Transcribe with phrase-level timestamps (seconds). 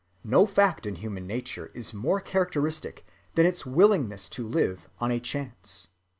[0.23, 3.05] No fact in human nature is more characteristic
[3.35, 5.89] than its willingness to live on a chance.